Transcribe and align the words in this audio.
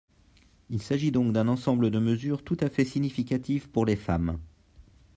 Il 0.71 0.81
s’agit 0.81 1.11
donc 1.11 1.31
d’un 1.31 1.47
ensemble 1.47 1.91
de 1.91 1.99
mesures 1.99 2.43
tout 2.43 2.57
à 2.59 2.69
fait 2.71 2.85
significatives 2.85 3.69
pour 3.69 3.85
les 3.85 3.95
femmes. 3.95 4.39